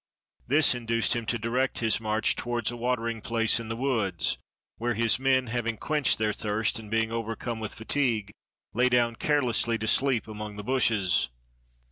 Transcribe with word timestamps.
This 0.47 0.73
induced 0.73 1.15
him 1.15 1.27
to 1.27 1.37
direct 1.37 1.77
his 1.77 2.01
march 2.01 2.35
towards 2.35 2.71
a 2.71 2.75
watering 2.75 3.21
place 3.21 3.59
in 3.59 3.69
the 3.69 3.75
woods, 3.75 4.39
where 4.77 4.95
his 4.95 5.19
men, 5.19 5.45
having 5.45 5.77
quenched 5.77 6.17
their 6.17 6.33
thirst, 6.33 6.79
and 6.79 6.89
being 6.89 7.11
overcome 7.11 7.59
with 7.59 7.75
fatigue, 7.75 8.31
lay 8.73 8.89
down 8.89 9.15
carelessly 9.15 9.77
to 9.77 9.85
sleep 9.85 10.27
among 10.27 10.55
the 10.55 10.63
bushes. 10.63 11.29